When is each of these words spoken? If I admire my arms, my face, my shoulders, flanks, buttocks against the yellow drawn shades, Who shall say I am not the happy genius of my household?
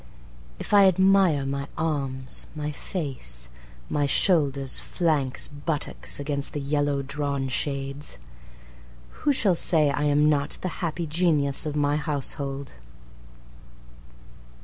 If 0.59 0.73
I 0.73 0.87
admire 0.87 1.45
my 1.45 1.67
arms, 1.77 2.47
my 2.55 2.71
face, 2.71 3.49
my 3.87 4.07
shoulders, 4.07 4.79
flanks, 4.79 5.47
buttocks 5.47 6.19
against 6.19 6.53
the 6.53 6.59
yellow 6.59 7.03
drawn 7.03 7.47
shades, 7.49 8.17
Who 9.19 9.31
shall 9.31 9.53
say 9.53 9.91
I 9.91 10.05
am 10.05 10.27
not 10.27 10.57
the 10.63 10.69
happy 10.81 11.05
genius 11.05 11.67
of 11.67 11.75
my 11.75 11.97
household? 11.97 12.71